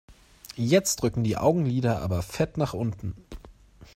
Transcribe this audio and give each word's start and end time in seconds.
Jetzt 0.55 0.95
drücken 1.03 1.23
die 1.23 1.37
Augenlider 1.37 2.01
aber 2.01 2.23
fett 2.23 2.57
nach 2.57 2.73
unten. 2.73 3.13